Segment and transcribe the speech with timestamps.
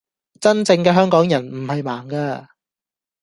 [0.39, 2.47] 真正嘅香港人唔係盲㗎